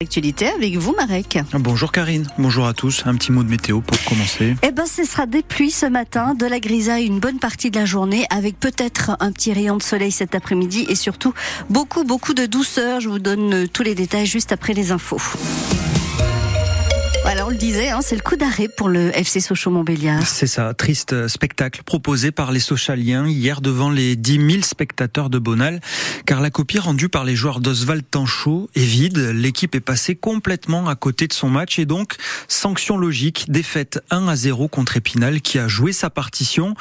[0.00, 1.40] Actualité avec vous, Marek.
[1.54, 3.02] Bonjour Karine, bonjour à tous.
[3.04, 4.54] Un petit mot de météo pour commencer.
[4.62, 7.80] Eh ben, ce sera des pluies ce matin, de la grisaille une bonne partie de
[7.80, 11.34] la journée, avec peut-être un petit rayon de soleil cet après-midi et surtout
[11.68, 13.00] beaucoup, beaucoup de douceur.
[13.00, 15.20] Je vous donne tous les détails juste après les infos.
[17.22, 20.26] Voilà, on le disait, hein, c'est le coup d'arrêt pour le FC Sochaux-Montbéliard.
[20.26, 25.38] C'est ça, triste spectacle proposé par les Sochaliens hier devant les 10 000 spectateurs de
[25.38, 25.80] Bonal,
[26.24, 29.18] car la copie rendue par les joueurs d'Oswald Tanchot est vide.
[29.18, 32.14] L'équipe est passée complètement à côté de son match et donc,
[32.48, 36.74] sanction logique, défaite 1 à 0 contre Épinal qui a joué sa partition.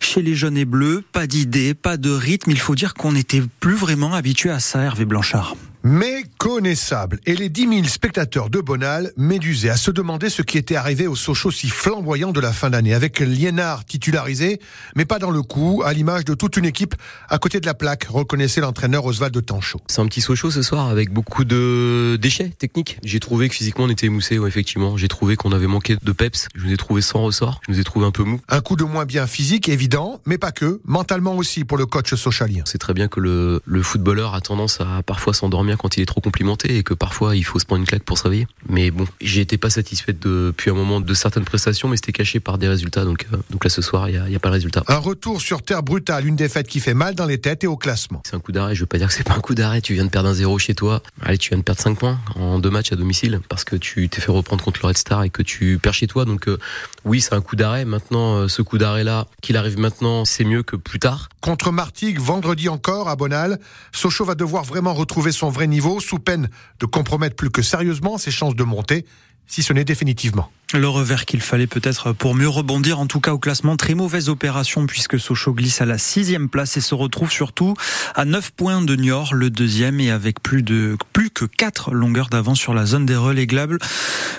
[0.00, 2.50] Chez les jaunes et bleus, pas d'idée, pas de rythme.
[2.50, 7.20] Il faut dire qu'on n'était plus vraiment habitué à ça, Hervé Blanchard méconnaissable.
[7.26, 11.06] Et les 10 000 spectateurs de Bonal médusés à se demander ce qui était arrivé
[11.06, 14.60] au Sochaux si flamboyant de la fin d'année, avec Liénard titularisé,
[14.96, 16.94] mais pas dans le coup, à l'image de toute une équipe
[17.28, 19.80] à côté de la plaque, reconnaissait l'entraîneur Oswald de Tanchot.
[19.88, 22.98] C'est un petit Sochaux ce soir, avec beaucoup de déchets techniques.
[23.04, 24.96] J'ai trouvé que physiquement on était émoussé, effectivement.
[24.96, 26.48] J'ai trouvé qu'on avait manqué de peps.
[26.54, 27.60] Je nous ai trouvé sans ressort.
[27.66, 28.40] Je nous ai trouvé un peu mou.
[28.48, 32.14] Un coup de moins bien physique, évident, mais pas que, mentalement aussi pour le coach
[32.14, 32.62] socialien.
[32.64, 36.06] C'est très bien que le, le footballeur a tendance à parfois s'endormir quand il est
[36.06, 38.46] trop complimenté et que parfois il faut se prendre une claque pour se réveiller.
[38.68, 42.40] Mais bon, j'ai été pas satisfait depuis un moment de certaines prestations, mais c'était caché
[42.40, 43.04] par des résultats.
[43.04, 44.82] Donc, euh, donc là ce soir, il n'y a, pas de résultat.
[44.88, 47.76] Un retour sur terre brutale, une défaite qui fait mal dans les têtes et au
[47.76, 48.22] classement.
[48.26, 48.74] C'est un coup d'arrêt.
[48.74, 49.80] Je veux pas dire que c'est pas un coup d'arrêt.
[49.80, 51.02] Tu viens de perdre un zéro chez toi.
[51.22, 54.08] Allez, tu viens de perdre 5 points en deux matchs à domicile parce que tu
[54.08, 56.24] t'es fait reprendre contre le Red Star et que tu perds chez toi.
[56.24, 56.58] Donc euh,
[57.04, 57.84] oui, c'est un coup d'arrêt.
[57.84, 61.28] Maintenant, euh, ce coup d'arrêt là, qu'il arrive maintenant, c'est mieux que plus tard.
[61.40, 63.58] Contre Martigues, vendredi encore à Bonal,
[63.92, 66.48] Sochaux va devoir vraiment retrouver son vrai niveau sous peine
[66.80, 69.06] de compromettre plus que sérieusement ses chances de monter,
[69.46, 70.50] si ce n'est définitivement.
[70.74, 73.76] Le revers qu'il fallait peut-être pour mieux rebondir, en tout cas au classement.
[73.76, 77.76] Très mauvaise opération puisque Sochaux glisse à la sixième place et se retrouve surtout
[78.16, 82.28] à 9 points de Niort, le deuxième, et avec plus de plus que 4 longueurs
[82.28, 83.78] d'avance sur la zone des reléglables.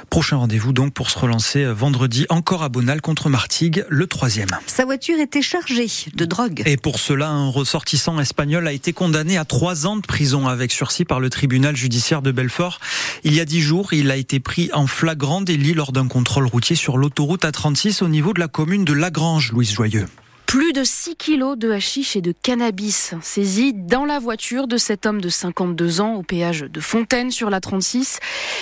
[0.10, 4.50] Prochain rendez-vous donc pour se relancer vendredi encore à Bonal contre Martigues, le troisième.
[4.68, 6.64] Sa voiture était chargée de drogue.
[6.66, 10.74] Et pour cela, un ressortissant espagnol a été condamné à 3 ans de prison avec
[10.74, 12.80] sursis par le tribunal judiciaire de Belfort.
[13.24, 16.25] Il y a 10 jours, il a été pris en flagrant délit lors d'un contrôle
[16.46, 20.08] routier sur l'autoroute A36 au niveau de la commune de Lagrange, Louise Joyeux.
[20.46, 25.06] Plus de 6 kilos de hashish et de cannabis saisis dans la voiture de cet
[25.06, 28.20] homme de 52 ans au péage de Fontaine sur la 36.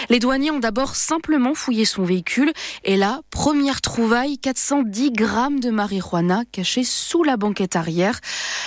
[0.09, 2.51] Les douaniers ont d'abord simplement fouillé son véhicule
[2.83, 8.19] et là, première trouvaille, 410 grammes de marijuana cachés sous la banquette arrière.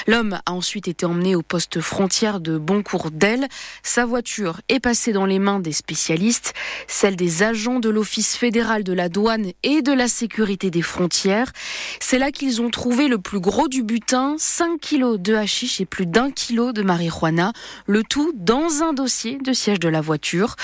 [0.07, 3.49] L'homme a ensuite été emmené au poste frontière de Boncourt d'Elle.
[3.83, 6.55] Sa voiture est passée dans les mains des spécialistes,
[6.87, 11.51] celle des agents de l'Office fédéral de la douane et de la sécurité des frontières.
[11.99, 15.85] C'est là qu'ils ont trouvé le plus gros du butin, 5 kilos de hashish et
[15.85, 17.53] plus d'un kilo de marijuana,
[17.87, 20.57] le tout dans un dossier de siège de la voiture.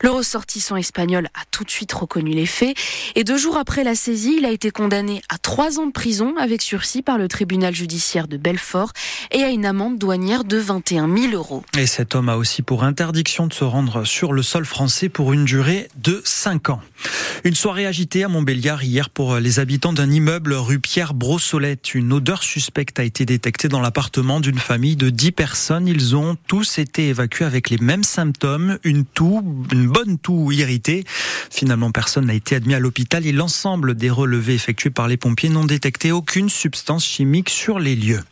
[0.00, 2.76] Le ressortissant espagnol a tout de suite reconnu les faits
[3.14, 6.34] et deux jours après la saisie, il a été condamné à trois ans de prison
[6.38, 8.92] avec sursis par le tribunal judiciaire de Belfort
[9.30, 11.62] et à une amende douanière de 21 000 euros.
[11.76, 15.32] Et cet homme a aussi pour interdiction de se rendre sur le sol français pour
[15.32, 16.80] une durée de 5 ans.
[17.44, 22.12] Une soirée agitée à Montbéliard hier pour les habitants d'un immeuble rue Pierre Brossolette une
[22.12, 25.88] odeur suspecte a été détectée dans l'appartement d'une famille de 10 personnes.
[25.88, 29.42] Ils ont tous été évacués avec les mêmes symptômes, une toux,
[29.72, 31.04] une bonne toux irritée.
[31.50, 35.48] Finalement, personne n'a été admis à l'hôpital et l'ensemble des relevés effectués par les pompiers
[35.48, 38.22] n'ont détecté aucune substance chimique sur les lieux.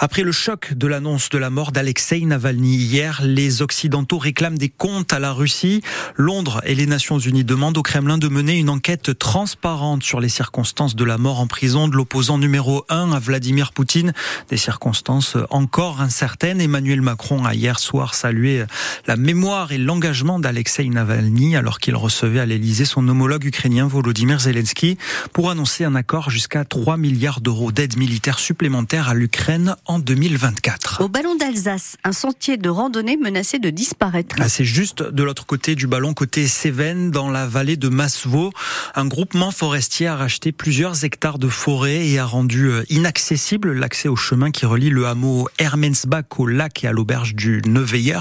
[0.00, 4.68] Après le choc de l'annonce de la mort d'Alexei Navalny hier, les Occidentaux réclament des
[4.68, 5.82] comptes à la Russie.
[6.16, 10.28] Londres et les Nations Unies demandent au Kremlin de mener une enquête transparente sur les
[10.28, 14.12] circonstances de la mort en prison de l'opposant numéro 1 à Vladimir Poutine.
[14.50, 16.60] Des circonstances encore incertaines.
[16.60, 18.64] Emmanuel Macron a hier soir salué
[19.06, 24.40] la mémoire et l'engagement d'Alexei Navalny alors qu'il recevait à l'Elysée son homologue ukrainien Volodymyr
[24.40, 24.98] Zelensky
[25.32, 29.43] pour annoncer un accord jusqu'à 3 milliards d'euros d'aide militaire supplémentaire à l'Ukraine
[29.84, 31.02] en 2024.
[31.02, 34.36] Au ballon d'Alsace, un sentier de randonnée menacé de disparaître.
[34.40, 38.52] Ah, c'est juste de l'autre côté du ballon, côté Cévennes, dans la vallée de Massevaux.
[38.94, 44.08] Un groupement forestier a racheté plusieurs hectares de forêt et a rendu euh, inaccessible l'accès
[44.08, 48.20] au chemin qui relie le hameau Hermensbach au lac et à l'auberge du Neuveiller.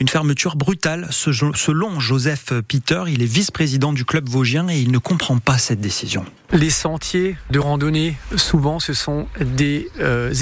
[0.00, 3.02] Une fermeture brutale, selon Joseph Peter.
[3.08, 6.24] Il est vice-président du club vosgien et il ne comprend pas cette décision.
[6.52, 10.32] Les sentiers de randonnée, souvent, ce sont des euh,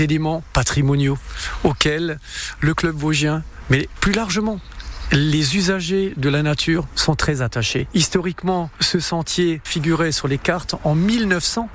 [0.53, 1.19] patrimoniaux
[1.65, 2.19] auxquels
[2.61, 4.61] le club vosgien, mais plus largement,
[5.13, 7.87] les usagers de la nature sont très attachés.
[7.95, 11.69] Historiquement, ce sentier figurait sur les cartes en 1900.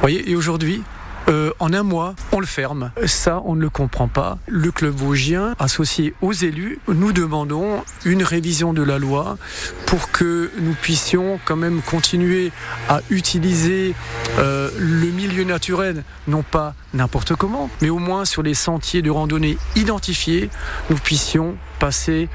[0.00, 0.82] Voyez, et aujourd'hui,
[1.28, 2.90] euh, en un mois, on le ferme.
[3.06, 4.38] Ça, on ne le comprend pas.
[4.46, 9.38] Le club vosgien, associé aux élus, nous demandons une révision de la loi
[9.86, 12.50] pour que nous puissions quand même continuer
[12.88, 13.94] à utiliser
[14.38, 19.10] euh, le milieu naturel, non pas n'importe comment, mais au moins sur les sentiers de
[19.10, 20.50] randonnée identifiés,
[20.90, 22.28] nous puissions passer,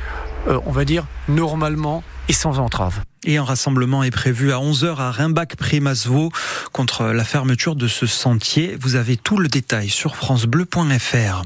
[0.48, 3.02] euh, on va dire, normalement et sans entrave.
[3.26, 6.32] Et un rassemblement est prévu à 11h à Rimbach-Primasvaux
[6.72, 8.78] contre la fermeture de ce sentier.
[8.80, 11.42] Vous avez tout le détail sur francebleu.fr.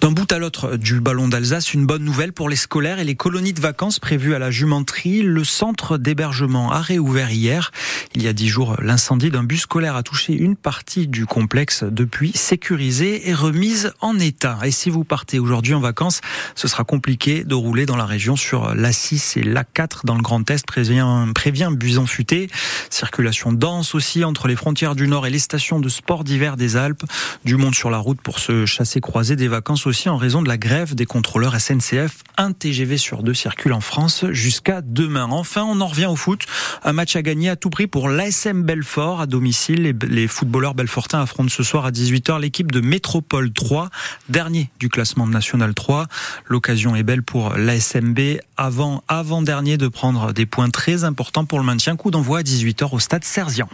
[0.00, 3.16] D'un bout à l'autre du ballon d'Alsace, une bonne nouvelle pour les scolaires et les
[3.16, 5.22] colonies de vacances prévues à la Jumenterie.
[5.22, 7.72] Le centre d'hébergement a réouvert hier.
[8.14, 11.82] Il y a dix jours, l'incendie d'un bus scolaire a touché une partie du complexe
[11.82, 14.58] depuis sécurisé et remise en état.
[14.64, 16.20] Et si vous partez aujourd'hui en vacances,
[16.54, 20.48] ce sera compliqué de rouler dans la région sur l'A6 et l'A4 dans le Grand
[20.50, 21.00] Est, prévient
[21.34, 22.48] prévient Buisson Futé.
[22.90, 26.76] Circulation dense aussi entre les frontières du Nord et les stations de sport d'hiver des
[26.76, 27.04] Alpes.
[27.44, 30.48] Du monde sur la route pour se chasser croiser des vacances aussi en raison de
[30.48, 32.22] la grève des contrôleurs SNCF.
[32.36, 35.28] Un TGV sur deux circule en France jusqu'à demain.
[35.30, 36.44] Enfin, on en revient au foot.
[36.84, 39.96] Un match à gagner à tout prix pour l'ASM Belfort à domicile.
[40.08, 43.90] Les footballeurs belfortins affrontent ce soir à 18h l'équipe de Métropole 3,
[44.28, 46.06] dernier du classement national 3.
[46.46, 48.18] L'occasion est belle pour l'ASMB
[48.56, 51.96] avant, avant dernier de prendre des points très importants pour le maintien.
[51.96, 53.68] Coup d'envoi à 18h au stade Serzian.